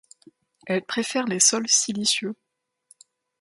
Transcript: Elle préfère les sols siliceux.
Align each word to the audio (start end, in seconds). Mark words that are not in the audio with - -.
Elle 0.65 0.81
préfère 0.81 1.25
les 1.25 1.39
sols 1.39 1.69
siliceux. 1.69 2.33